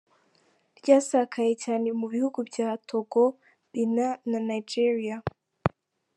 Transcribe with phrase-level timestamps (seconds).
[0.79, 3.23] Ryasakaye cyane mu bihugu bya Togo,
[3.71, 5.17] Benin na Nigeria.